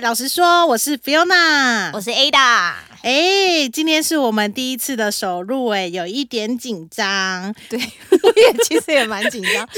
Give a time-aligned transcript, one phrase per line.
[0.00, 2.74] 老实说，我是 Fiona，我是 Ada。
[3.02, 7.78] 哎，今天是我们第一次的首录，哎，有一点紧张，对，
[8.22, 9.68] 我也其实也蛮紧张，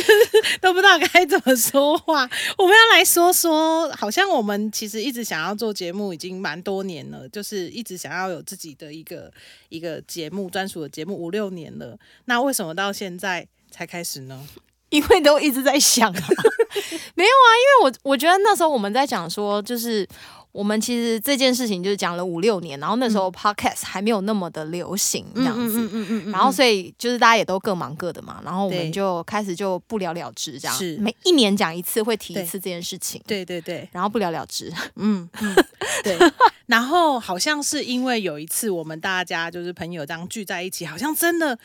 [0.61, 2.29] 都不知道该怎么说话。
[2.56, 9.32] 我们要来说说，好像我们其实一直想要做节目，已经蛮多年了，就是一直想要有自己的一个
[9.70, 11.98] 一个节目，专属的节目五六年了。
[12.26, 14.46] 那为什么到现在才开始呢？
[14.92, 16.14] 因为都一直在想啊，
[17.16, 20.06] 没有啊，因为我我觉得那时候我们在讲说，就是
[20.52, 30.98] 我们其实这件事情就是讲了五六年，然后那时候 podcast 还没有那么的流行这样子，嗯嗯嗯嗯，然后所以就是大家也都各忙各的嘛，然后我们就开始就不了了之这样，是。
[30.98, 35.56] 每一年讲一次会提一次这件事情，对对对，然后不了了之，嗯嗯，
[36.04, 36.18] 对，
[36.66, 41.58] 然后好像是因为有一次我们大家就是朋友这样聚在一起，好像真的，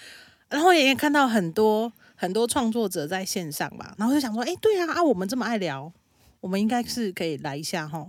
[0.47, 1.91] 然后也看到很多。
[2.19, 5.93] 很多创作者在线上吧，然后就想说，哎，对啊，啊，我们这么爱聊，
[6.41, 8.07] 我们应该是可以来一下哈，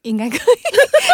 [0.00, 0.40] 应该可以，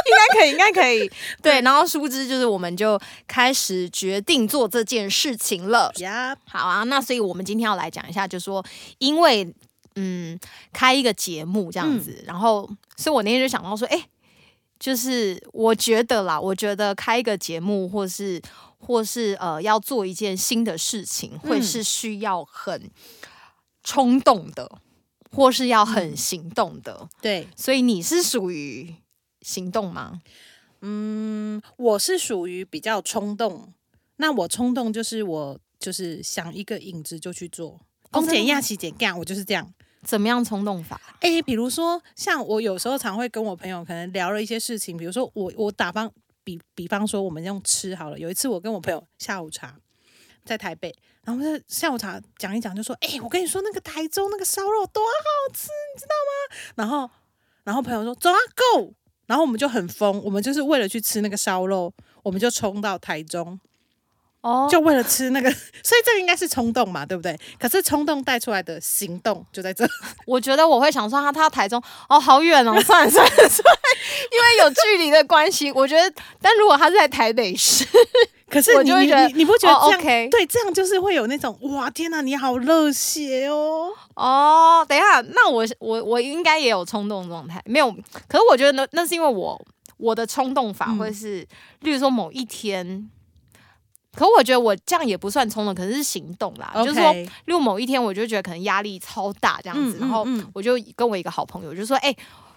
[0.06, 1.11] 应该可以，应该可以，
[1.42, 1.61] 对。
[1.62, 5.91] 然后殊不知，就是我们就开始决定做这件事情了。
[5.97, 8.65] 呀，好啊，那所以我们今天要来讲一下，就说
[8.98, 9.53] 因为
[9.97, 10.39] 嗯，
[10.72, 14.06] 开一个节目这样子，然后，所以我那天就想到说，哎，
[14.78, 18.41] 就是我觉得啦，我觉得开一个节目或是。
[18.81, 22.91] 或是呃要做一件新的事情，会是需要很
[23.84, 24.81] 冲动的，
[25.31, 27.09] 或是要很行动的。
[27.20, 28.97] 对，所以你是属于
[29.42, 30.20] 行动吗？
[30.81, 33.72] 嗯，我是属于比较冲动。
[34.17, 37.78] 那我冲动就是我就是想一个影子就去做，
[38.11, 39.72] 公检亚起减干，我就是这样。
[40.03, 40.98] 怎么样冲动法？
[41.20, 46.11] 哎，比如说像我有时候常会跟我朋友可能聊了一些事情，比如说我我打方。
[46.44, 48.19] 比比方说，我们用吃好了。
[48.19, 49.77] 有一次，我跟我朋友下午茶
[50.44, 57.10] 在台北，然后在下午茶讲一讲，就说：“哎，我跟你说，那个台中那个烧肉多好吃，你知道吗？”然后，
[57.64, 58.94] 然后朋友说：“走啊，Go！”
[59.26, 61.92] 然后我们就很疯，我们就是为了去吃那个烧肉，
[62.25, 63.60] 我们就冲到台中。
[64.43, 65.51] 哦，就为了吃那个，
[65.84, 67.39] 所以这个应该是冲动嘛，对不对？
[67.59, 69.87] 可是冲动带出来的行动就在这。
[70.27, 73.81] 我觉得我会想说，他他台中哦，好远哦，算了算了算了，
[74.33, 75.71] 因为有距离的关系。
[75.73, 77.84] 我觉得，但如果他是在台北市，
[78.49, 80.31] 可是你你你不觉得这样？
[80.31, 83.91] 对，这样就是会有那种哇，天哪，你好热血哦！
[84.15, 87.93] 哦，等一下，那我我我应该也有冲动状态，没有？
[88.27, 89.61] 可是我觉得那那是因为我
[89.99, 91.47] 我的冲动法会是，
[91.81, 93.11] 例如说某一天。
[94.20, 96.70] 可我觉得我这样也不算冲动，可是是行动啦。
[96.75, 102.14] 就是说，例如某一天，我就觉得可能压力超大这样子，然后我就跟我一个好朋友就说：“哎，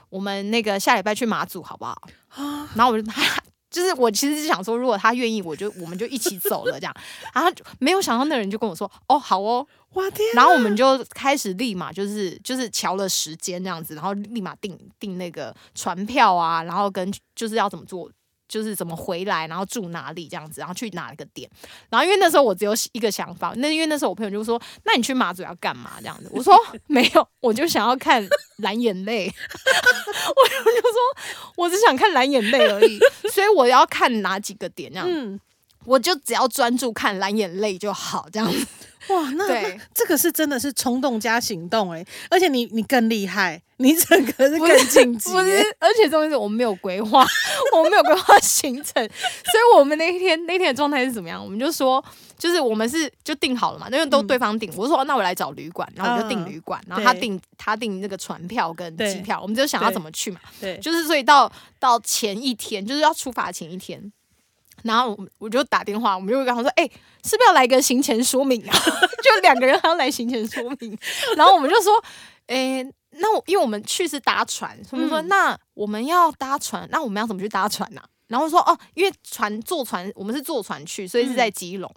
[0.09, 1.97] 我们那个下礼拜去马祖好不好？”
[2.75, 3.23] 然后我就他
[3.71, 6.93] 就是我其实是想说，如果他愿意，我就我们就一起走了这样。
[7.33, 18.11] 然后没有想到那人就跟我说：“哦，好哦，哇天！”然后我们就开始立马就是就是瞧了时间这样子，然后立马订订那个船票啊，然后跟就是要怎么做。
[18.53, 21.49] 就是怎么回来，然后住哪里这样子，然后去哪一个点，
[21.89, 26.55] 然后因为那时候我只有一个想法，那因为那时候我朋友就说：“那你去马祖要干嘛？”这样子，我说：
[26.85, 28.23] “没有，我就想要看
[28.57, 29.25] 蓝眼泪。”
[30.35, 30.99] 我就说
[31.57, 32.99] ：“我只想看蓝眼泪而已，
[33.33, 35.07] 所以我要看哪几个点这样，
[35.85, 38.67] 我就只要专注看蓝眼泪就好，这样子。”
[39.09, 45.75] 哇，那这个是真的是冲动加行动哎，而且你你更厉害，你整个是更晋级，不是？
[45.79, 47.25] 而且重点是我们没有规划，
[47.75, 51.43] 我们没有规划行程，所以我们那一天那天的状态是怎么样？
[51.43, 52.03] 我们就说，
[52.37, 64.11] 就是我们是就定好了嘛，因为都对方定，我说那我来找旅馆，然后我就订旅馆，然后他订他订那个船票跟机票，我们就想要怎么去嘛，对，就是所以到到前一天，就是要出发前一天。
[64.81, 66.83] 然后我就打电话，我们就跟他说：“哎，
[67.23, 68.73] 是不是要来个行前说明啊？
[69.23, 70.97] 就两个人还要来行前说明。”
[71.37, 71.93] 然后我们就说
[72.47, 81.89] ：“哎，那我因为我们去是搭船，所以说那我们要搭船，那我们要怎么去搭船呢？”然后说：“哦，因为船坐船，我们是坐船去，所以是在基隆。”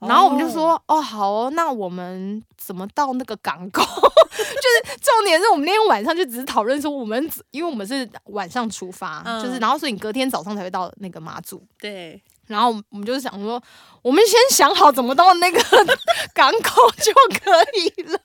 [0.00, 3.82] 然后我们就说：“哦，好哦，那我们怎么到那个港口？
[4.30, 11.62] 就是重点是我们那天晚上就只是讨论说，我们因为我们是晚上出发，就是然后所以你隔天早上才会到那个马祖。
[11.78, 13.62] 对。”然后我们就是想说，
[14.02, 15.60] 我们先想好怎么到那个
[16.34, 18.18] 港口就可以了。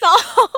[0.00, 0.48] 然后，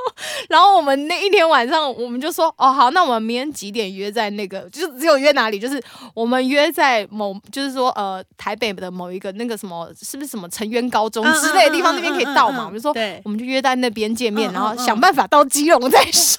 [0.51, 4.61] 然后我们那一天晚上，我们就说，哦，好，那我们明天几点约在那个？
[4.71, 5.59] 就是只有约哪里？
[5.59, 5.83] 就是
[6.13, 11.95] 我们约在某，就是说，呃，台北的某一个那个什么，是不是什么成渊高中之类的地方？
[11.95, 12.67] 那边可以到嘛？
[12.67, 12.93] 我们就说，
[13.25, 16.39] 我们就约在那边见面，然后想办法到基隆再说。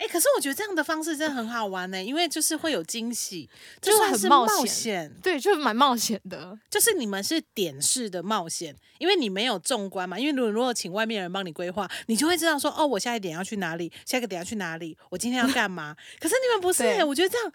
[0.00, 3.46] 哎，可是我觉得这样的方式真的很好玩呢、因为就是会有惊喜，
[3.82, 6.58] 就是算是很冒险对，就是蛮冒险的。
[6.70, 10.18] 就是你们是点式的冒险，因为你没有纵观嘛。
[10.18, 15.94] 因为如果如果请外面人帮你规划，你就会知道说，哦，我下一点要去哪里，下一个点要去哪里，我今天要干嘛。
[16.18, 17.52] 可是你们不是、我觉得这样，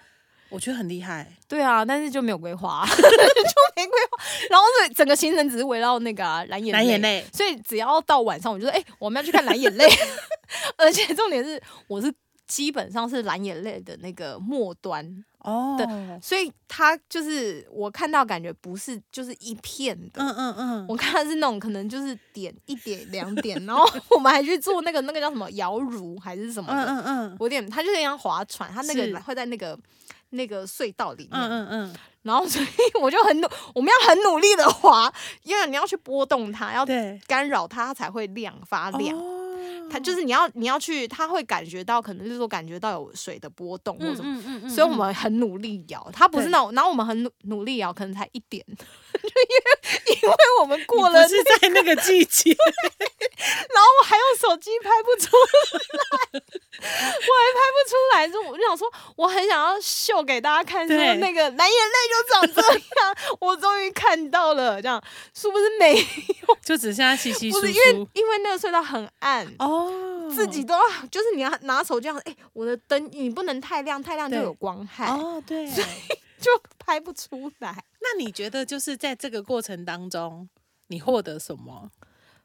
[0.49, 1.27] 我觉得很厉害。
[1.47, 3.03] 对啊，但是就没有规划， 就
[3.75, 4.23] 没规划。
[4.51, 4.65] 然后
[4.95, 9.89] 整个行程只是围绕那个、啊、蓝眼蓝眼泪，所以只要到晚上，我就说，哎、我们要去看蓝眼泪。
[10.77, 12.13] 而且重点是，我是
[12.47, 15.77] 基本上是蓝眼泪的那个末端，哦，
[16.21, 20.21] 所以它就是我看到感觉不是就是一片的。
[20.21, 27.37] 嗯嗯嗯，我看的是那种可能就是点一点两点， 然后我们还去做那个那个叫什么摇橹还是什么的，嗯嗯嗯。
[27.39, 29.77] 有点它就是像划船，它那个会在那个
[30.29, 32.67] 那个隧道里面，嗯嗯嗯，然后所以
[33.01, 35.11] 我就很努，我们要很努力的划，
[35.43, 36.85] 因为你要去波动它，要，
[37.27, 39.17] 干扰它，它才会亮发亮。
[39.17, 39.34] 哦
[39.89, 46.09] 它就是你要你要去，它会感觉到，可能就是说感觉到有水的波动或者什么，嗯嗯嗯，所以我们很努力摇。
[46.11, 49.74] 它不是那种，然后我们很努努力摇，可能才一点，就因为
[50.21, 65.01] 因为我们过了是在那个季节， 然后我还用手机拍不出来，我还拍不出来，就我就想说，我很想要秀给大家看，说那个蓝眼泪就长这样，我终于看到了，这样
[65.33, 66.57] 是不是没有？
[66.63, 68.07] 就只剩下稀稀疏不是因为。
[68.13, 69.45] 因为那个隧道很暗。
[69.59, 70.75] 哦，自己都，
[71.11, 75.69] 就是你要拿手这样，哎、我的灯你不能太亮，太亮就有光害，哦，对。
[76.45, 77.83] 就拍不出来。
[78.01, 80.47] 那你觉得就是在这个过程当中，
[80.87, 81.89] 你获得什么？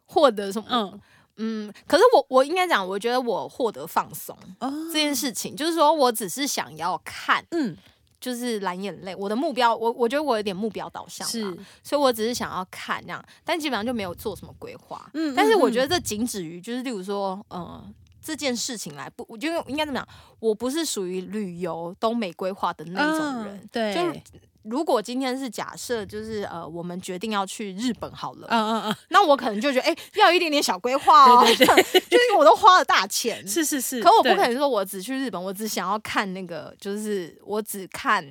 [0.07, 0.67] 获得什么？
[0.71, 1.01] 嗯，
[1.37, 7.77] 嗯，可是我我应该讲，我觉得我获得放松哦，这件事情，就是说我只是想要看，嗯，
[8.19, 9.15] 就是蓝眼泪。
[9.15, 11.43] 我的目标，我我觉得我有点目标导向，是，，
[11.83, 15.11] 所以我只是想要看那样，但基本上就没有做什么规划。
[15.13, 17.85] 嗯但是我觉得，这仅止于，就是例如说，呃。
[18.23, 20.09] 这件事情来不，我觉得应该怎么讲？
[20.39, 23.57] 我不是属于旅游都没规划的那种人。
[23.57, 24.21] 嗯对，就
[24.63, 38.23] 如果今天是假设，就是呃，我们决定要去日本好了，嗯嗯嗯，那我可能就觉得，哎、要有一点点小规划哦，对对 就是因为我都花了大钱，是是是，可我不可能说我只去日本，我只想要看那个，就是我只看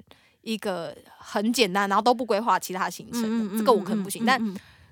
[0.42, 4.24] 一个很简单，然后都不规划其他行程的，嗯嗯嗯这个我可能不行。
[4.24, 4.40] 但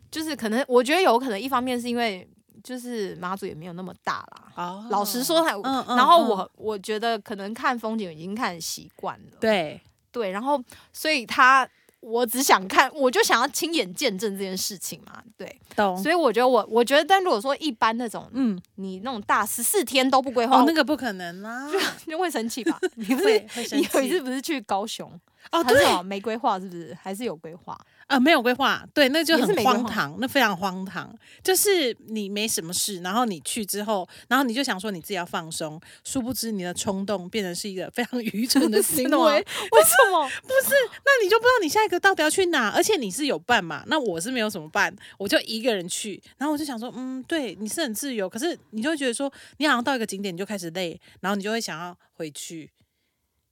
[0.10, 2.28] 就是可能，我觉得有可能一方面是因为
[2.68, 4.52] 就是马祖也没有那么大啦。
[4.56, 9.80] 哦，老实说还，嗯嗯然后嗯我我觉得可能看风景已经看习惯了，对，
[10.12, 10.62] 对，然后
[10.92, 11.66] 所以他
[12.02, 21.70] 我只想看，我就想要亲眼见证这件事情嘛，对，懂，所以我觉得我我觉得，但如果说一般那种嗯，你那种大十四天都不规划，哦，那个不可能啦，
[22.06, 22.78] 就会生气吧？
[22.96, 25.10] 你不是会你有一次不是去高雄？
[25.52, 26.94] 哦，对还是什么没规划是不是？
[27.02, 27.78] 还是有规划？
[28.08, 31.14] 啊，没有规划，对，那就很荒唐，那非常荒唐。
[31.44, 39.10] 就是你没什么事，然后你去之后，然后你就想说你自己要放松，殊不知你的冲动变成是一个非常愚蠢的行为。
[39.72, 40.26] 为什么？
[40.44, 40.74] 不是
[41.06, 43.84] 那你就不知道你下一个到底要去哪，而且你是有伴嘛？
[43.88, 46.22] 那我是没有什么伴，我就一个人去。
[46.38, 52.70] 然后我就想说，嗯，对，你是很自由，可是你就会觉得说，你好像到一个景点你就开始累，然后你就会想要回去。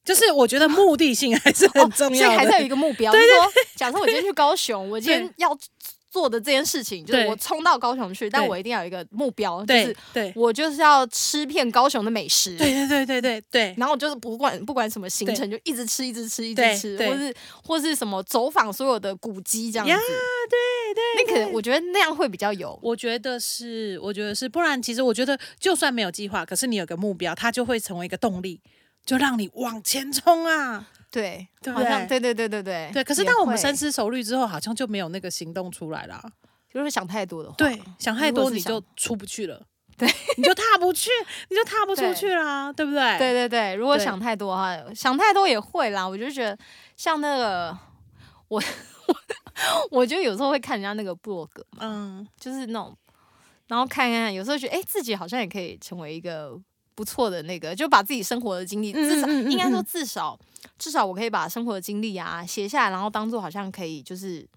[0.05, 5.57] 就是我觉得目的性还是很重要的，哦所以还是有一个目标，就是说，假设我今天去高雄，我今天要
[6.11, 10.31] 做的这件事情，就是我冲到高雄去，但我一定要有一个目标，就是对。
[10.33, 12.55] 我就是要吃遍高雄的美食。
[12.55, 13.75] 对对对对对对。
[13.77, 20.03] 然后我就是不管不管什么行程，就一直吃，一直吃，一直吃，或是或是什么走访所有的古迹这样呀子。
[20.49, 22.79] 对对那可能我觉得那样会比较有。
[22.81, 28.61] 我觉得是，我觉得是，不然其实我觉得，就算没有计划，可是你有个目标，它就会成为一个动力，
[29.05, 30.87] 就让你往前冲啊。
[31.11, 36.21] 对，对不好像对对对对对对对，可是当我们深思熟虑之后，好像就没有那个行动出来了。
[36.69, 41.09] 就是想太多的话，对，想太多你就出不去了，对，你就踏不去，
[41.49, 43.17] 你就踏不出去啦，对不对？
[43.17, 46.05] 对对对，如果想太多的话，想太多也会啦。
[46.05, 46.57] 我就觉得
[46.97, 47.77] 像那个
[48.49, 48.61] 我，
[49.89, 52.93] 我就有时候会看人家那个部落格嘛，嗯，就是那种，
[53.67, 56.59] 然后看看，有时候觉得哎、诶自己好像也可以成为一个
[56.95, 60.39] 不错的那个，就把自己生活的经历，嗯至少嗯嗯应该说嗯至少
[60.79, 64.47] 至少我可以把生活的经历啊写下来，然后当做好像可以就是。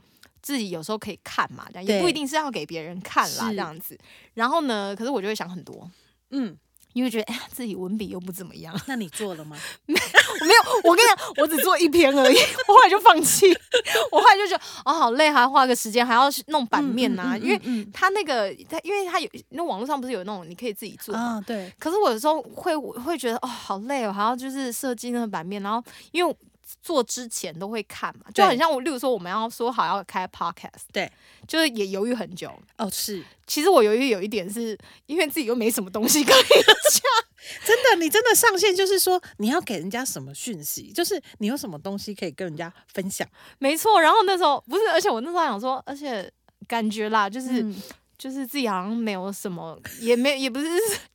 [0.40, 3.98] 自己有时候可以看嘛，这样也不一定是要给别人看啦，这样子。
[4.34, 5.90] 然后呢，可是我就会想很多，
[6.30, 6.56] 嗯，
[6.92, 8.74] 因为觉得哎呀，自己文笔又不怎么样。
[8.86, 9.56] 那你做了吗？
[9.86, 12.36] 没没有，我跟你讲，我只做一篇而已，
[12.68, 13.46] 我后来就放弃。
[14.10, 21.20] 我后来就觉得哦，好累，还要花个时间，还要弄版面呐、嗯嗯嗯因为嗯他那个，他因为他有那网络上不是有那种你可以自己做嘛。
[21.20, 26.36] 啊，对，可是我有时候会会觉得哦，好累哦，还要就是设计那个版面，然后因为
[26.82, 31.10] 做之前都会看嘛，就对很像我，例如说我们要说好要开 podcast，对，
[31.46, 32.52] 就是也犹豫很久。
[32.76, 37.02] 哦，是其实我犹豫有一点是因为自己又没什么东西可以讲，
[37.64, 43.26] 真的，你真的上线就是说你要给人家什么讯息，就是你有什么东西可以跟人家分享，
[43.58, 44.00] 没错。
[44.00, 46.30] 然后那时候不是，而且我那时候想说，而且
[46.66, 47.74] 感觉啦，就是、嗯
[48.18, 50.66] 就是自己好像没有什么，也没也不是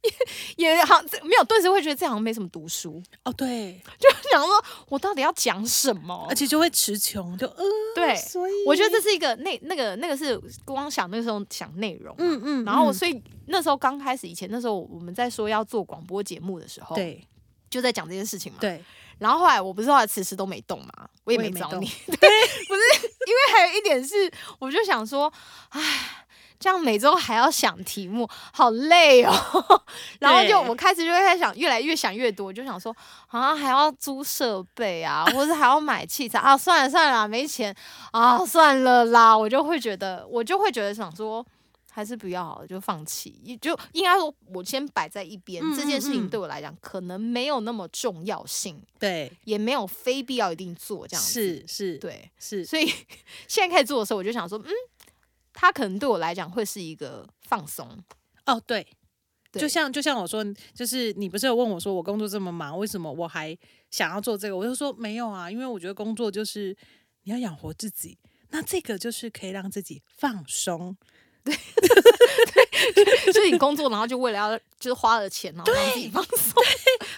[0.02, 0.12] 也
[0.74, 4.50] 也好没有，顿时会觉得自己好像没什么读书，哦，对，就想说
[4.88, 6.34] 我到底要讲什么而？
[6.34, 17.28] 且就会词穷，就呃，对所以我觉得这是一个那那个那个是光想那个时候想内容，嗯嗯，然后所以那时候刚开始以前那时候我们在说要做广播节目的时候，，对
[17.70, 18.60] 就在讲这件事情嘛。
[18.62, 18.82] 对，
[19.20, 22.82] 然后后来我不是后来迟迟都没动嘛，我也没找你， 对，不是
[23.28, 25.32] 因为还有一点是，我就想说，
[25.70, 26.23] 唉。
[26.60, 29.34] 这样每周还要想题目，好累哦。
[30.20, 32.96] 然后就对我开始就会在想，越来越想越多，就想说
[33.28, 37.76] 啊，还要租设备啊， 或者还要买器材啊，算了算了啦，没钱
[38.12, 39.38] 啊，算了啦。
[39.38, 41.46] 我就会觉得，我就会觉得想说，
[41.92, 43.58] 还是不要好了，就放弃。
[43.62, 48.82] 就应该说，我先摆在一边，嗯这件事情对我来讲可能没有那么重要性。
[49.00, 51.32] 对，也没有非必要一定做这样子。
[51.32, 52.92] 是是，对，是，所以
[53.48, 54.72] 现在开始做的时候，我就想说，嗯，
[55.54, 57.88] 它可能对我来讲会是一个放松。
[58.46, 58.86] 哦，对。
[59.52, 60.44] 对就像就像我说，
[60.74, 63.56] 就是你不是有问我说我工作这么忙，为什么我还
[63.92, 64.58] 想要做这个？
[64.58, 66.76] 我就说没有啊，因为我觉得工作就是
[67.22, 68.18] 你要养活自己，
[68.50, 70.98] 那这个就是可以让自己放松。
[73.34, 76.64] 所以你工作，然后就为了要就是花了钱，然后让自己放松，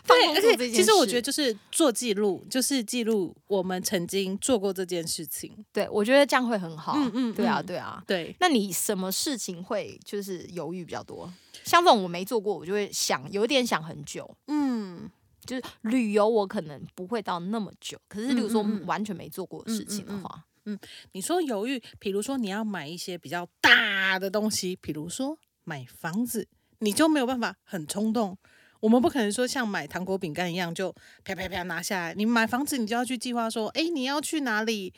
[0.03, 0.75] 放对，松这件事。
[0.75, 5.53] 其实我觉得，就是做记录，就是记录我们曾经做过这件事情。
[5.73, 6.93] 对，我觉得这样会很好。
[6.95, 8.03] 嗯嗯对啊，嗯对啊。
[8.07, 11.31] 对，那你什么事情会就是犹豫比较多？
[11.63, 14.29] 像这种我没做过，我就会想，有点想很久。
[14.47, 15.09] 嗯，
[15.45, 17.97] 就是旅游，我可能不会到那么久。
[18.07, 20.79] 可是，比如说完全没做过的事情的嗯嗯嗯话，
[21.11, 26.47] 你说犹豫，比如说你要买一些比较大的东西，比如说买房子，
[26.79, 28.37] 你就没有办法很冲动。
[28.81, 30.93] 我们不可能说像买糖果饼干一样就
[31.23, 32.13] 啪啪啪拿下来。
[32.13, 34.93] 你买房子，你就要去计划说，诶，你要去哪里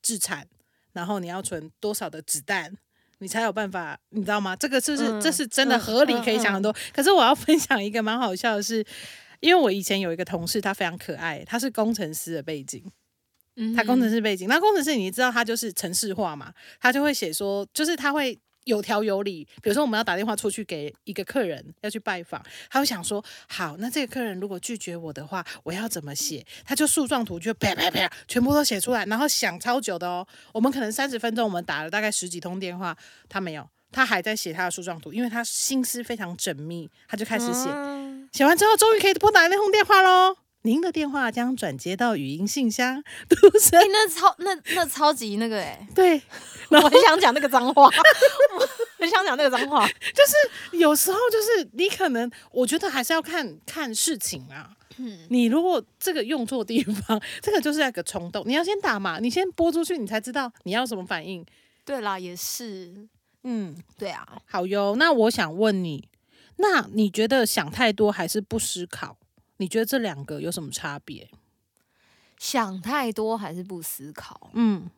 [0.00, 0.46] 置产，
[0.92, 2.76] 然后你要存多少的子弹，
[3.18, 4.54] 你才有办法，你知道吗？
[4.54, 6.72] 这个是不是、嗯这是真的嗯合理，嗯可以想很多。
[6.92, 8.84] 可是我要分享一个蛮好笑的是，
[9.40, 12.84] 因为我以前有一个同事，他非常可爱，他是工程师的背景。
[13.62, 19.46] 嗯他工程师师背景，那工程师你知道他就是程式化嘛，他就会写说，就是他会有条有理。
[19.62, 26.44] 比如说我们要打电话出去给一个客人要去拜访，他会想说，好，那这个客人如果拒绝我的话，我要怎么写？
[26.64, 30.26] 他就树状图就啪啪啪全部都写出来，然后想超久的哦。
[30.54, 32.96] 我们可能三十分钟，我们打了大概十几通电话，
[33.28, 37.68] 他没有，他还在写他的树状图，因为他心思非常缜密，他就开始写。
[37.68, 38.00] 嗯
[38.32, 40.36] 写完之后，终于可以拨打那通电话喽。
[40.62, 46.20] 您的电话将转接到语音信箱，读声哎、那超那那超级那个哎、对，
[46.70, 49.88] 我很想讲那个脏话，我很想讲那个脏话。
[49.88, 54.70] 就是有时候就是你可能，我觉得还是要看看事情啊。
[54.98, 61.42] 嗯，你如果这个用错地方，这个就是那个冲动，你要先打嘛，你先拨出去，你才知道你要什么反应。
[61.86, 63.08] 对啦，也是，
[63.44, 64.94] 嗯，对啊，好哟。
[64.98, 66.06] 那我想问你，
[66.56, 69.16] 那你觉得想太多还是不思考？
[69.60, 71.30] 你觉得这两个有什么差别？
[72.38, 74.50] 想太多还是不思考？
[74.54, 74.88] 嗯，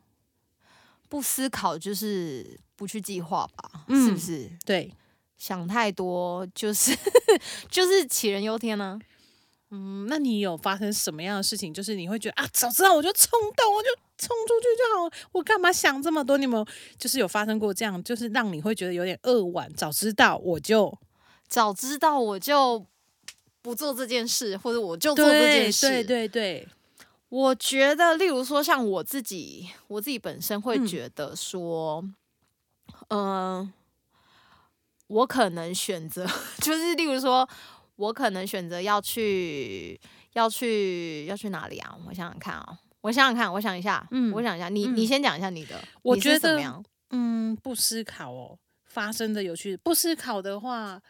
[1.09, 4.49] 不思考就是不去计划吧，嗯是不是？
[4.65, 4.89] 对，
[5.37, 6.97] 想太多就是
[7.69, 8.97] 就是杞人忧天呢、
[9.71, 11.73] 嗯，那你有发生什么样的事情？
[11.73, 16.37] 就是你会觉得啊，早知道我就冲动，我就冲出去就好了，我干嘛想这么多？
[16.37, 16.65] 你们
[16.97, 19.69] 就是有发生过这样，就是让你会觉得有点扼腕？
[19.73, 20.97] 早知道我就
[21.49, 22.87] 早知道我就
[23.63, 25.87] 不做这件事，或者我就做这件事。
[25.87, 26.67] 对对对，
[27.29, 32.03] 我觉得，例如说，像我自己，我自己本身会嗯觉得说，
[33.07, 33.71] 嗯、
[35.07, 36.27] 我可能选择，
[36.61, 37.47] 就是例如说，
[37.95, 39.99] 我可能选择要去，
[40.33, 41.97] 要去，要去哪里啊？
[42.07, 46.83] 我想想看啊、我想想看，我想一下，嗯我想一下，你、嗯你先讲一下你的，你觉得怎么样？
[47.11, 49.77] 嗯，不思考哦，发生的有趣。
[49.77, 51.01] 不思考的话，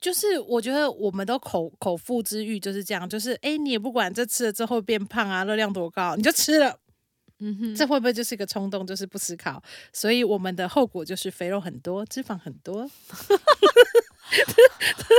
[0.00, 6.78] 就是我觉得我们都口口腹之欲就是这样，就是哎，诶你也不管这吃了之后会变胖啊，热量多高，你就吃了。
[7.42, 9.62] 嗯哼，这会不会就是一个冲动，就是不思考？
[9.94, 12.80] 所以我们的后果就是肥肉很多，脂肪很多，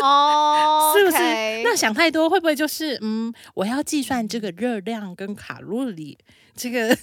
[0.03, 1.17] 哦，是不是
[1.63, 6.15] 那想太多会不会就是嗯，我要计算这个热量跟卡路里，
[6.55, 6.95] 这个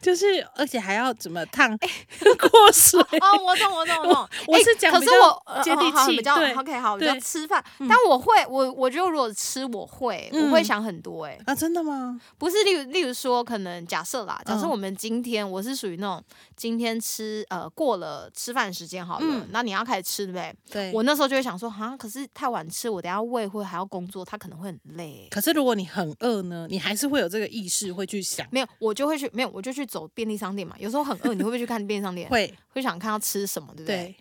[0.00, 3.00] 就是而且还要怎么烫过水。
[3.00, 4.28] 哦，我懂，我懂，我懂。
[4.46, 7.62] 我是是讲可是我呃接地气比较对 OK 好，比较对吃饭。
[7.80, 11.24] 但我会，我我觉得如果吃，我会，我会嗯想很多。
[11.26, 12.20] 哎，啊，真的吗？
[12.38, 16.22] 不是，例如例如说，可能假设啦，假设嗯我们今天我是属于那种
[16.56, 20.56] 今天吃呃过了吃饭时间好了嗯，那你要开始吃对不对？
[20.70, 25.26] 对，我那时候就会想说，哈，可是太晚吃，我等下胃会还要工作，他可能会很累。
[25.30, 30.74] 可是如果你很饿呢，你还是会有这个意识，会去想，没有，我就会去，没有，我就去走便利商店嘛。
[30.78, 32.28] 有时候很饿，你会不会去看便利商店？
[32.28, 33.96] 会会想看要吃什么，对不对？
[33.96, 34.16] 对，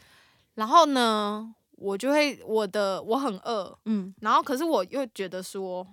[0.55, 5.85] 然后呢，我就会我的我很饿，嗯，然后可是我又觉得说，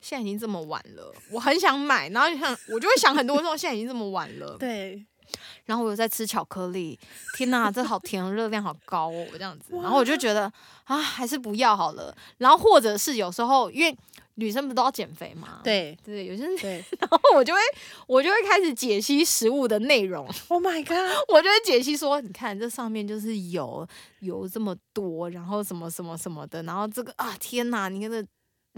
[0.00, 5.04] 现在已经这么晚了，我很想买，然后就想我就会想很多，说现在已经这么晚了，对，
[5.66, 6.98] 然后我又在吃巧克力，
[7.36, 10.52] 天哪，这好甜，热量好高哦，这样子，然后我就觉得
[10.84, 12.14] 啊，还是不要好了。
[12.38, 13.96] 然后或者是有时候因为
[14.38, 15.98] 女生不都要减肥吗，对。
[16.04, 16.84] 对，有些人，对。
[17.00, 17.58] 然后我就会
[18.06, 20.96] 我就会开始解析食物的内容，，Oh my god，
[21.28, 23.86] 我就会解析说，你看这上面就是油
[24.20, 28.24] 油这么多，然后什么什么什么的，然后这个啊天哪，你看这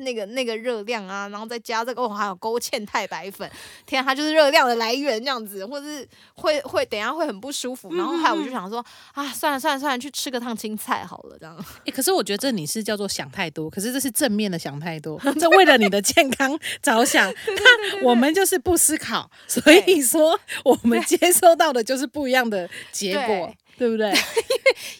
[0.00, 3.50] 那个那个热量啊，然后再加这个哦，还有勾芡太白粉，
[3.86, 11.56] 天啊，它就是热量的来源这样子，或者是会会等一下会很不舒服，然后还有我就想说啊，算了算了算了，去吃个烫青菜好了，这样。
[11.86, 17.32] 哎、可是我觉得这你是叫做想太多，可是这是正面的想太多，这为了你的健康着想。
[17.46, 24.12] 那 我们就是不思考，所以说我们接收到的就是不一样的结果，对不对？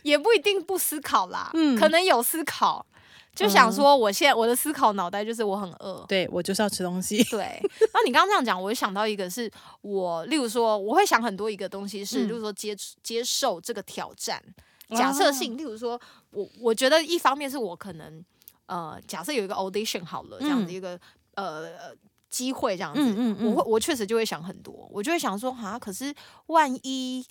[0.02, 2.84] 也不一定不思考啦，嗯可能有思考，
[3.34, 7.22] 就想说我现在我的思考脑袋就是我很饿，对我就是要吃东西。
[7.24, 9.50] 对，然后你刚刚这样讲，我就想到一个是
[9.82, 12.28] 我，例如说，我会想很多一个东西是，嗯。
[12.28, 14.42] 例如说接接受这个挑战，
[14.90, 15.98] 假设性，例如说，
[16.32, 18.22] 我我觉得一方面是我可能
[18.66, 20.74] 呃，假设有一个 audition 好了，这样子嗯。
[20.74, 21.00] 一个、
[21.34, 21.94] 呃
[22.28, 23.50] 机会这样子，嗯嗯嗯。
[23.50, 26.14] 我会我确实就会想很多，我就会想说，哈，可是
[26.46, 27.26] 万一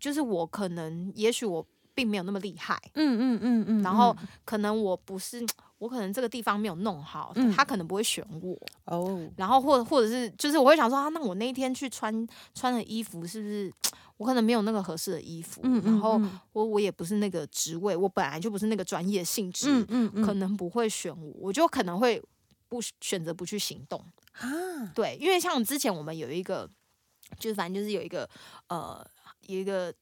[0.00, 5.44] 就是我可能，也许我并没有那么厉害，嗯嗯嗯嗯然后可能我不是，
[5.78, 7.52] 我可能这个地方没有弄好，嗯。
[7.52, 8.58] 他可能不会选我。
[8.84, 13.72] 哦，然后或或者是就是我会想说啊，那我那一天去穿穿的衣服是不是
[14.18, 16.38] 我可能没有那个合适的衣服，嗯然后嗯。
[16.52, 20.24] 我我也不是那个职位，我本来就不是那个专业性质，嗯嗯嗯。
[20.24, 22.22] 可能不会选我，我就可能会
[22.68, 24.02] 不选择不去行动。
[24.32, 24.46] 啊，
[24.94, 26.68] 对，因为像之前我们有一个，
[27.38, 28.28] 就是反正就是有一个
[28.68, 29.04] 呃
[29.46, 29.92] 有一个。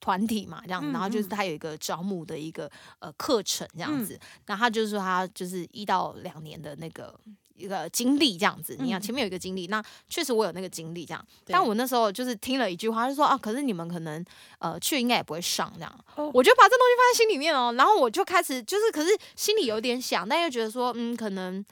[0.00, 1.30] 团体嘛，这样，嗯然后就是嗯。
[1.30, 4.04] 他有一个招募的一个呃课程这样嗯。
[4.04, 7.18] 子，然后他就是说他就是一到两年的那个
[7.54, 8.76] 一个经历这样子。
[8.80, 9.02] 你看嗯。
[9.02, 14.24] 前面有一个经历，那确实我有那个经历这样，但我那时候就是听了一句话，就说啊，可是你们可能
[14.58, 16.30] 呃去应该也不会上这样，哦。
[16.32, 21.64] 我就把这东西放在心里面哦，然后我就开始就是，可是心里有点想，但又觉得说嗯，可能。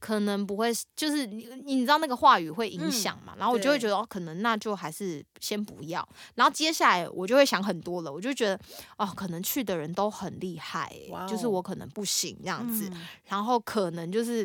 [0.00, 6.06] 可能不会，就是你你知道那个话语会影响嘛，然后我就会觉得哦，可能那就还是先不要。
[6.34, 8.58] 然后接下来我就会想很多了，我就觉得
[8.96, 12.88] 哦，可能去的人都很厉害欸、哇哦就是我可能不行这样子。
[12.92, 14.44] 嗯然后可能就是，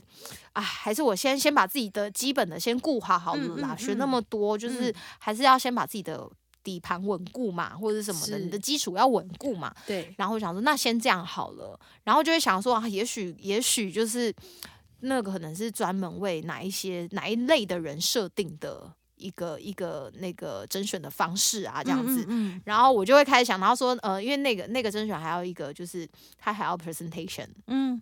[0.53, 3.75] 啊，还是我先先把自己的基本的先顾好好了啦。
[3.75, 6.29] 学那嗯么多，就是嗯还是要先把自己的
[6.63, 9.73] 底盘稳固嘛，或者什么的，你的基础要稳固嘛。
[9.87, 11.79] 对，然后我想说，那先这样好了。
[12.03, 14.31] 然后就会想说啊，也许也许就是
[15.05, 22.25] 那个可能是专门为哪一些哪一类的人设定的一个一个那个甄选的方式啊，这样子。
[22.27, 28.01] 嗯，然后我就会开始想，然后说，呃，因为那个那个甄选还有一个就是他还要 presentation，嗯，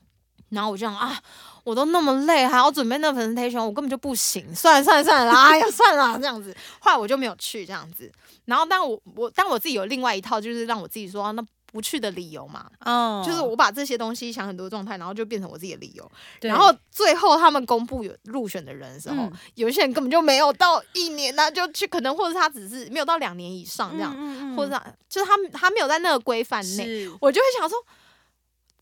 [0.50, 1.22] 然后我就想啊，
[1.64, 4.54] 我都那么累，还要准备那个 presentation，我根本就不行。
[4.56, 6.56] 算了算了算了啦，哎呀算了这样子。
[6.80, 8.12] 后来我就没有去这样子。
[8.46, 16.10] 然后但我我但我自己有另外一套，就是让我自己说、啊那不去的理由嘛，哦，就是我把这些东西想很多状态，然后就变成我自己的理由。
[16.40, 27.78] 然后最后他们公布有入选的人的时候，嗯有一些人根本就没有到一年呢、就去可能或者他只是没有到两年以上这样，嗯或者他就是他他没有在那个规范内，我就会想说。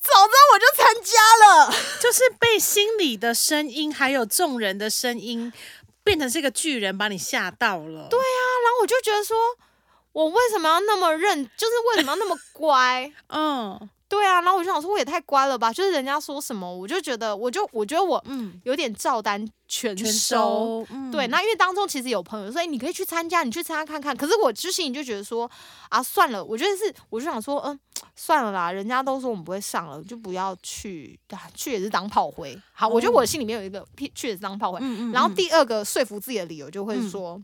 [0.04, 5.54] 早知道我就参加了， 就是被心里的声音还有众人的声音
[6.04, 8.08] 变成是一个巨人，把你吓到了。
[8.10, 9.38] 对啊，然后我就觉得说，
[10.14, 11.44] 我为什么要那么认？
[11.58, 13.12] 就是为什么要那么乖？
[13.30, 15.72] 嗯对啊，然后我就想说，我也太乖了吧！
[15.72, 20.86] 就是人家说什么，我就觉得，我就我觉得我嗯，有点照单全全收。
[20.90, 24.14] 嗯对，那因为当中其实有朋友说，哎，你可以去参加，你去参加看看。
[24.18, 25.50] 可是我之心里就觉得说，
[25.88, 27.80] 啊，算了，我觉得是，我就想说，嗯，
[28.14, 32.62] 算了啦，人家都说我们不会上了，就不要去，啊、去也是当炮灰。
[32.74, 34.80] 好，我觉得我心里面有一个屁去也是当炮灰。
[34.82, 37.42] 嗯嗯然后第二个说服自己的理由就会说，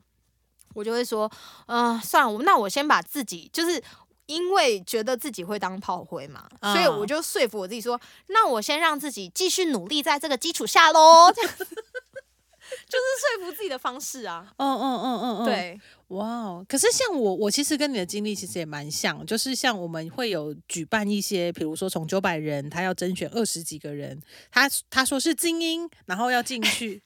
[0.78, 1.30] 我就会说，
[1.66, 3.82] 嗯、算了，我那我先把自己就是。
[4.28, 11.32] 因为觉得自己会当炮灰嘛，嗯所以我就说服我自己说，那我先让自己继续努力在这个基础下喽。
[11.32, 14.54] 这样就是说服自己的方式啊。
[14.58, 16.66] 嗯嗯嗯嗯嗯，，对，哇哦！
[16.68, 27.02] 可是像我，我其实跟你的经历其实也蛮像，就是像我们会有举办一些，比如说从九百人，他要甄选二十几个人，他他说是精英，然后要进去，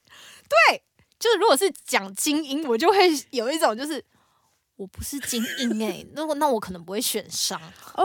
[1.21, 2.97] 就是如果是讲精英，我就会
[3.31, 4.03] 有一种就是。
[4.77, 7.61] 我不是精英哎、 那我那我可能不会选上
[7.93, 8.03] 哦。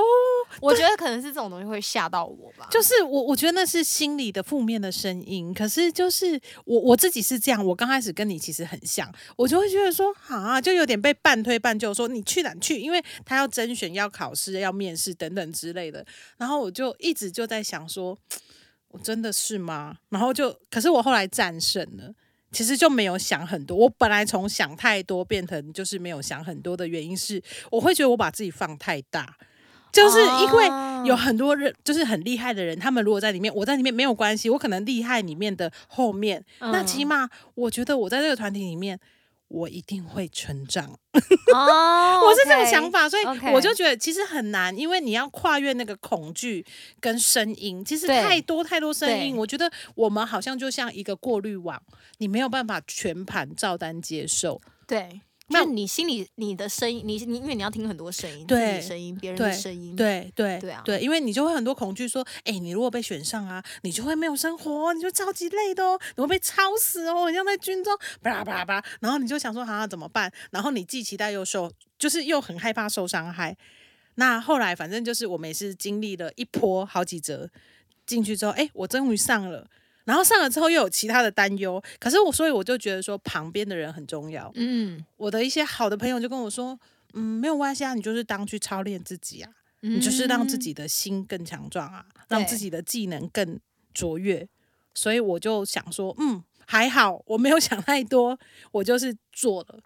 [0.61, 2.69] 我觉得可能是这种东西会吓到我吧。
[2.71, 5.55] 就是我我觉得那是心里的负面的声音。
[5.55, 16.05] 可是就是我我自己是这样，我刚开始跟你其实很像，我就会觉得说啊，就有点被半推半就，说你去哪去，因为他要甄选、要考试、要面试等等之类的。
[16.37, 18.19] 然后我就一直就在想说，
[18.89, 19.97] 我真的是吗？
[20.11, 22.13] 然后就，可是我后来战胜了。
[22.57, 29.37] 其实就没有想很多，我本来从想太多变成就是没有想很多的原因是，我会觉得我把自己放太大，
[29.93, 31.05] 就是因为哦。
[31.05, 38.99] 有很多人就是很厉害的人，他们如果在里面，我在里面没有关系，我可能厉害里面的后面，那起嗯码我觉得我在这个团体里面，
[39.49, 40.99] 我一定会成长。
[41.55, 46.65] 哦，我是这种想法，所以我就觉得其实很难，因为你要跨越那个恐惧
[47.01, 51.83] 跟声音，其实太多太多声音，我觉得我们好像就像一个过滤网，
[52.19, 54.61] 你没有办法全盘照单接受。
[54.87, 70.33] 对，那你心里你的声音，你你因为你要听很多声音，对的声音，别人的声音，对对对啊对，因为你就会很多恐惧，说，哎、你如果被选上啊，你就会没有生活，你就超级累的哦，你会被超死哦，你像在军中，巴拉巴拉巴拉，然后你就想说，啊，怎么办？
[70.51, 73.57] 然后你既期待又受，就是又很害怕受伤害。
[74.17, 77.49] 那后来反正就是我们也是经历了一波好几折
[78.05, 79.69] 进去之后，哎、我终于上了。
[80.07, 84.51] 然后上了之后又有其他的担忧，可是我所以我就觉得说旁边的人很重要。
[84.55, 86.81] 嗯，我的一些好的朋友就跟我说，
[87.13, 89.53] 嗯，没有关系啊，你就是当去操练自己啊。
[89.81, 93.61] 你就是让自己的心更强壮啊，让自己的技能更
[93.93, 94.49] 卓越。
[94.95, 98.37] 所以我就想说，嗯，还好，我没有想太多，
[98.73, 99.79] 我就是做了。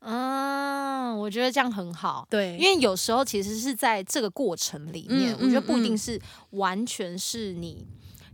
[0.00, 2.24] 嗯，我觉得这样很好。
[2.30, 7.84] 对，因为有时候其实是在这个过程里面，嗯我觉得不一嗯定是完全是你，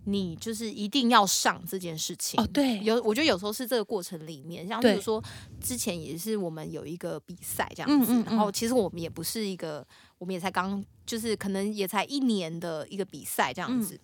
[0.05, 2.41] 你就是一定要上这件事情。
[2.41, 5.23] 哦，对，有，我觉得有时候是这个过程里面，像比如说
[5.61, 9.87] 之前也是我们有一个比赛这样子，嗯嗯然后嗯其实我们也不是一个，
[10.19, 13.99] 我们也才刚就是可能也才一年的一个比赛这样子。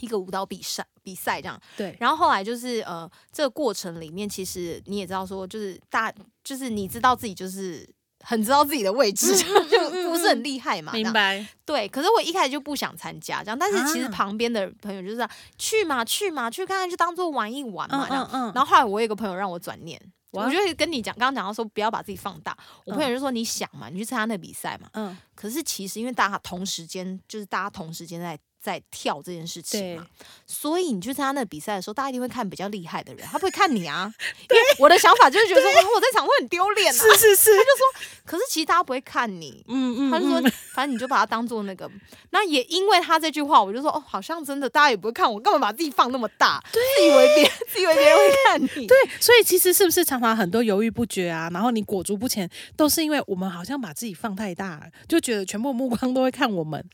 [0.00, 6.12] 一个舞蹈比赛比赛这样，对，然后后来就是呃，这个过程里面，其实你也知道说，就是大，
[6.44, 7.88] 就是你知道自己就是
[8.20, 9.28] 很知道自己的位置，
[9.70, 9.75] 就
[10.08, 10.92] 不是很厉害嘛。
[10.92, 11.46] 明白。
[11.64, 18.30] 对，可是我一开始就不想参加这样，但是其实啊旁边的朋友就是、啊、去嘛去嘛，去看看就当做玩一玩嘛嗯这样。
[18.32, 22.56] 嗯嗯，然后后来我有一个朋友让我转念，我就会跟你讲，刚刚讲到说不要把自己放大。
[22.84, 24.88] 我朋友嗯就说你想嘛，你去参加那比赛嘛。
[24.92, 30.04] 嗯，可是其实因为大家同时间就是大家同时间在在跳这件事情嘛，
[30.44, 34.12] 所以你去参加那个比赛的时候，大家一定会看比较厉害的人，他不会看你啊。
[34.50, 36.98] 因为我的想法就是觉得说，哇我在场会很丢脸啊。
[36.98, 41.88] 是是是，他就说可是其实大家不会看你，嗯嗯，他就说嗯，反正你就把它当做那个。
[42.30, 46.60] 那也因为他这句话，我就说哦，好像真的大家也不会看我，干嘛把自己放那么大？
[46.72, 48.86] 自以为别人自以为别人会看你。
[48.88, 56.84] 对，所以其实是不是常常很多犹豫不决啊，然后你裹足不前，都是因为我们好像把自己放太大了，就觉得全部目光都会看我们，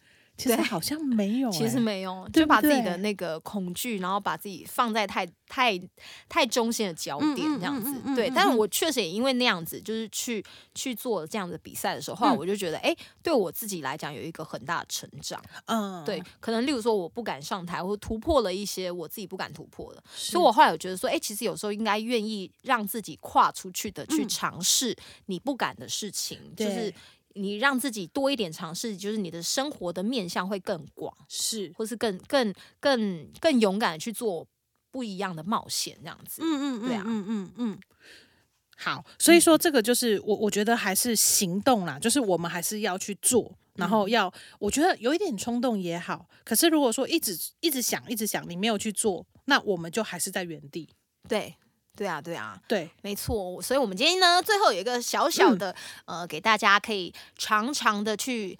[0.43, 0.65] 其实对。
[0.65, 5.79] 好像没有、 其实欸没有，就把自己的那个恐惧，然后把自己放在太太
[6.29, 7.93] 太中心的焦点这样子。
[8.15, 12.39] 对，嗯但是我确实也因为那样子，就是去去做这样的比赛的时候，后来嗯。
[12.39, 15.41] 我就觉得，哎、对我自己来讲有一个很大的成长。
[15.67, 24.29] 嗯，对，可能例如说我不敢上台，或突破了一些我自己不敢突破的，所以我后来我觉得说，哎、其实有时候应该愿意让自己跨出去的，去嗯。
[24.29, 26.93] 尝试你不敢的事情，就是
[27.35, 34.47] 你让自己多一点尝试，就是你的生活的面向会更广，是，或是更更更更勇敢的去做
[34.90, 36.42] 不一样的冒险，这样子。
[36.45, 37.81] 嗯嗯对啊嗯嗯嗯。
[38.77, 46.29] 好，所以说这个就是我，我觉得还是行动啦，就是我们还是要去做，然后要，我觉得有一点冲动也好。
[46.42, 50.88] 可是如果说一直一直想，一直想，你没有去做，那我们就还是在原地。
[51.29, 51.55] 对，
[51.95, 52.59] 对啊，对啊。
[52.67, 55.75] 对，没错，所以我们今天呢，最后有一个小小的、
[56.07, 58.59] 呃，给大家可以常常的去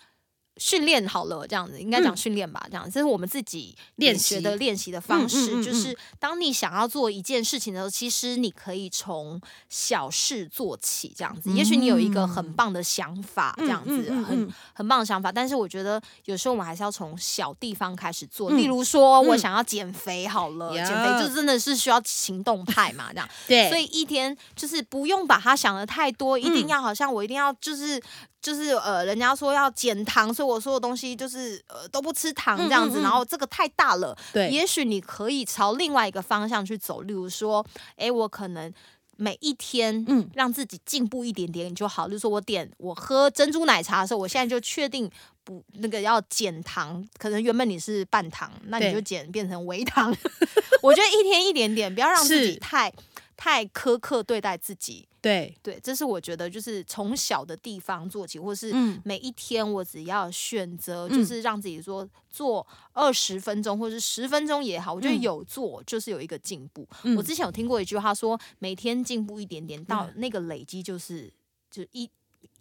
[0.59, 2.17] 训练好了，这样子应该讲嗯。
[2.17, 4.93] 训练吧，这样这是我们自己练习的练习。
[4.93, 11.51] 的方式，就是当你想要做一件事情的时候，其实你可以从小事做起，这样子。
[11.53, 18.59] 也许你有一个很棒的想法，这样子、很嗯很棒的想法，但是我觉得有时候我们还是要从小地方开始做，嗯。
[18.59, 19.39] 例如说我嗯。
[19.39, 20.85] 想要减肥好了，呀。
[20.85, 23.29] 减肥就真的是需要行动派嘛，这样。
[23.49, 28.03] 对，所以一天就是不用把它想的太多，一定要好像我一定要就是
[28.43, 37.65] 就是呃，人家说要减糖，所以我说的东西就是呃都不吃糖这样子，嗯嗯嗯然后这个太大了，对，也许你可以朝另外一个方向去走，例如说，
[37.97, 38.71] 诶，我可能。
[39.19, 42.09] 每一天，嗯让自己进步一点点就好。
[42.09, 45.09] 就是说我点我喝珍珠奶茶的时候，我现在就确定
[45.45, 50.11] 不那个要减糖，可能原本你是半糖，那你就减变成微糖。
[50.83, 52.93] 我觉得一天一点点，不要让自己太
[53.37, 55.09] 太苛刻对待自己。
[55.21, 59.01] 对，对，这是我觉得就是从小的地方做起，或是嗯。
[59.05, 65.23] 每一天我只要选择，就嗯是让自己说做二十分钟或是十分钟也好，我觉得嗯。
[65.23, 66.85] 有做就是有一个进步。
[67.05, 67.17] 嗯。
[67.17, 70.15] 我之前有听过一句话说，每天进步一点点，到嗯。
[70.17, 71.33] 那个累积就是
[71.71, 72.11] 就一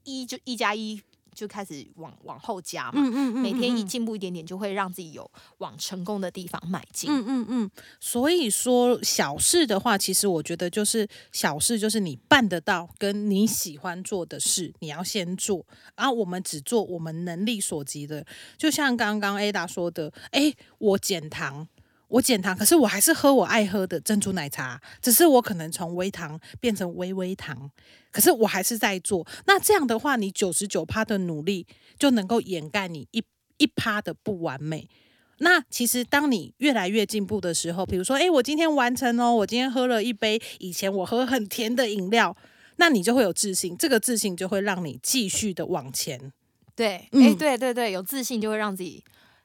[0.04, 1.02] 一就一加一
[1.34, 3.02] 就开始往往后加嘛。
[3.02, 7.10] 嗯嗯每天一嗯进步一点点，就会让自己有往成功的地方迈进。
[7.10, 15.66] 嗯嗯嗯，所以说小事的话，其实我觉得就是小事，就是你办得到，跟你喜欢做的事，你要先做。
[15.96, 18.26] 然后我们只做我们能力所及的，
[18.58, 21.68] 就像刚刚 Ada 说的，诶，我减糖。
[22.12, 27.72] 我减糖，可是我还是喝我爱喝的珍珠奶茶，只是我可能从微糖变成微微糖，
[28.12, 29.26] 可是我还是在做。
[29.46, 31.66] 那这样的话，你九十九趴的努力
[31.98, 33.24] 就能够掩盖你一
[33.58, 34.90] 一趴的不完美。
[35.38, 42.36] 那其实当你越来越进步的时候，比如说，诶，我今天完成哦，我今天喝了一杯以前我喝很甜的饮料，
[42.76, 46.34] 那你就会有自信，这个自信就会让你继续的往前。
[46.76, 49.04] 对，哎、嗯对对对，有自信就会让自己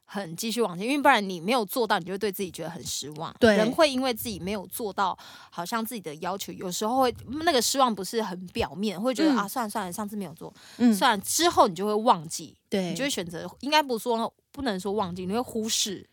[0.08, 3.34] 很继续往前，因为不然你没有做到，你就会对自己觉得很失望。
[3.40, 5.18] 对人会因为自己没有做到，
[5.50, 7.14] 好像自己的要求，有时候会
[7.44, 16.08] 那个失望不是很表面，会觉得、嗯啊，算了算了，上次没有做，嗯，算了，之后你就会忘记，对，你就会选择，应该不说不能说忘记，你会忽视。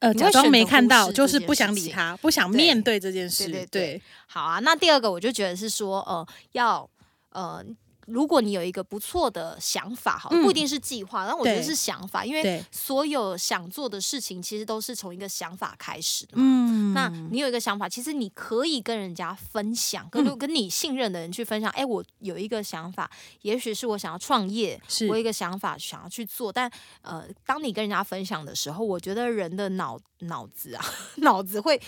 [0.00, 3.44] 呃，你假装没看到，就是不想理他，不想面对这件事。
[3.48, 6.88] 对对对，好啊，那第二个我就觉得是说，呃，要
[7.30, 7.64] 呃。
[8.06, 16.42] 如果你有一个不错的想法，好不一定是计划，但我觉得是想法，因为所有想做的事情，其实都是从一个想法开始的嘛。
[16.44, 21.70] 嗯那你有一个想法，其实你可以跟人家分享，跟、嗯跟你信任的人去分享。
[21.70, 23.08] 哎，我有一个想法，
[23.42, 26.68] 也许是我想要创业，是我有一个想法想要去做，但
[27.02, 30.84] 呃，当你跟人家分享的时候，我觉得人的脑脑子啊，
[31.18, 31.80] 脑子会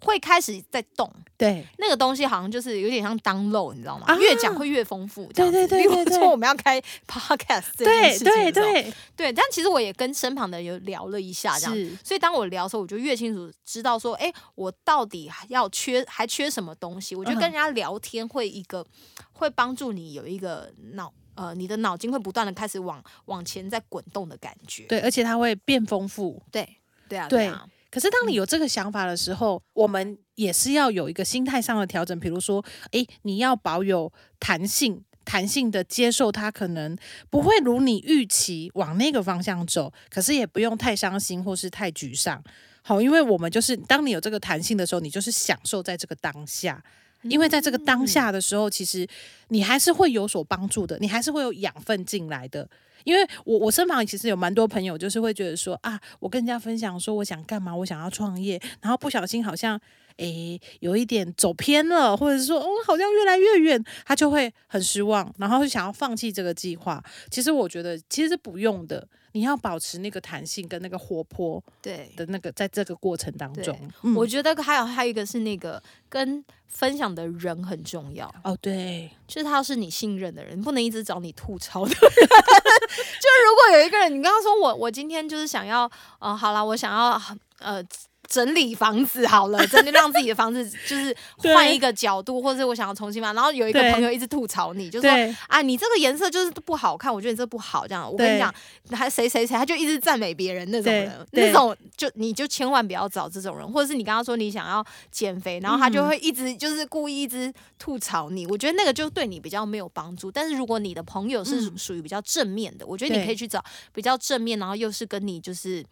[0.00, 1.12] 会开始在动。
[1.36, 4.06] 对那个东西好像就是有点像 download，你知道吗？
[4.06, 5.30] 啊越讲会越丰富。
[5.34, 11.74] 这样子对对对例如对对 说我们要开 podcast 这件对事情对对对，对，但其实我也跟身旁的人有聊了一下，这样。
[11.74, 17.14] 是所以当我聊的时候，我就越清楚知道说，哎，我到底要缺还缺什么东西。
[17.14, 18.84] 我觉得嗯跟人家聊天会一个
[19.32, 24.84] 会帮助你有一个脑呃，你的脑筋会不断的开始往往前在滚动的感觉。
[24.84, 26.42] 对，而且它会变丰富。
[26.50, 26.66] 对
[27.08, 32.18] 对啊，对啊，可是当你有这个想法的时候，我们也是要有一个心态上的调整。
[32.18, 36.96] 比如说，诶，你要保有弹性，弹性的接受它可能
[37.28, 42.42] 不会如你预期往那个方向走，可是也不用太伤心或是太沮丧。
[42.80, 46.82] 好，因为我们就是当你有这个弹性的时候，你就是享受在这个当下。
[47.22, 49.04] 因为在这个当下的时候，其实
[49.48, 52.68] 你还是会有所帮助的，你还是会有养分进来的。
[53.02, 59.80] 因为我我身旁其实有蛮多朋友，就是会觉得说啊，我跟人家分享说我想干嘛，我想要创业，然后不小心好像
[60.16, 67.02] 诶有一点走偏了，或者是说哦好像越来越远，他就会很失望，然后就想要放弃这个计划。
[67.30, 72.10] 其实我觉得其实是不用的，你要保持那个弹性跟那个活泼对。
[72.16, 82.00] 的那个，在这个过程当中，嗯我觉得还有还有一个是那个跟分享的人很重要，哦对，就是他是你信任的人，不能一直找你吐槽的人。
[82.00, 87.20] 就是如果有一个人，你跟他说我我今天就是想要，呃，好啦，我想要
[87.58, 87.84] 呃。
[88.28, 93.32] 整理房子好了， 真的让自己的房子就是换一个角度，或者我想要重新买。
[93.32, 95.10] 然后有一个朋友一直吐槽你，就说
[95.46, 97.86] 啊，你这个颜色就是不好看，我觉得你这不好。
[97.86, 98.52] 这样，我跟你讲，
[98.90, 108.46] 还谁谁谁，他就一直赞美别人那种对人，那种就你就千万不要找这种人，或者是你刚刚说你想要减肥，然后他就嗯会一直就是故意一直吐槽你。
[108.46, 110.30] 我觉得那个就对你比较没有帮助。
[110.30, 113.62] 但是如果你的朋友是嗯属于比较正面的，我觉得你可以去找
[113.92, 115.84] 比较正面，然后又是跟你就是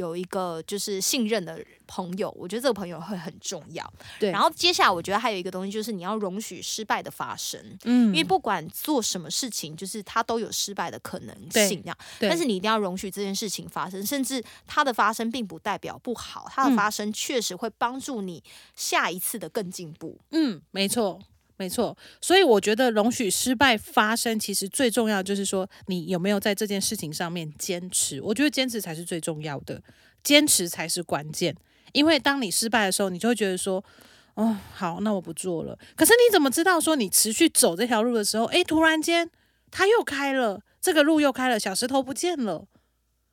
[0.00, 3.92] 有一个就是信任的朋友，我觉得这个朋友会很重要。
[4.18, 7.60] 对，然后接下来我觉得还有一个东西就是你要容许失败的发生。
[7.84, 11.96] 嗯因为不管做什么事情，就是它都有失败的可能对性，这样。
[12.18, 18.42] 对但是你一定要容许这件事情发生，甚至它的发生并不代表不好，它的嗯发生确实会帮助你
[18.74, 20.18] 下一次的更进步。
[20.30, 21.20] 嗯，没错，
[21.60, 21.94] 没错。
[22.22, 28.18] 所以我觉得容许失败发生，其实最重要就是说，你有没有在这件事情上面坚持。
[28.22, 29.82] 我觉得坚持才是最重要的，
[30.24, 31.54] 坚持才是关键。
[31.92, 33.84] 因为当你失败的时候，你就会觉得说，
[34.36, 35.78] 哦，好，那我不做了。
[35.94, 39.30] 可是你怎么知道说你持续走这条路的时候，诶，突然间
[39.70, 42.64] 它又开了，这个路又开了，小石头不见了。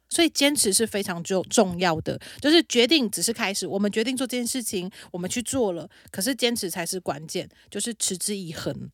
[0.09, 8.89] 所以坚持是非常重重要的，就是决定只是开始，我们决定做这件事情，我们去做了，可是坚持才是关键，就是持之以恒。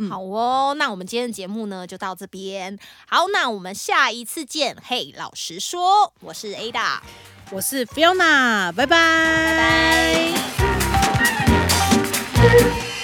[0.00, 2.78] 嗯好哦，那我们今天的节目呢就到这边。
[3.08, 4.76] 好，那我们下一次见。
[4.80, 7.00] 嘿，老实说，我是 Ada，
[7.50, 9.56] 我是 Fiona，拜拜，拜
[12.36, 12.97] 拜。